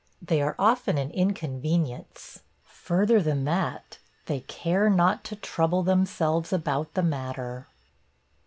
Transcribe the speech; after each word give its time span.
They 0.19 0.41
are 0.41 0.55
often 0.57 0.97
an 0.97 1.11
inconvenience; 1.11 2.39
further 2.63 3.21
than 3.21 3.43
that, 3.45 3.99
they 4.25 4.39
care 4.39 4.89
not 4.89 5.23
to 5.25 5.35
trouble 5.35 5.83
themselves 5.83 6.51
about 6.51 6.95
the 6.95 7.03
matter. 7.03 7.67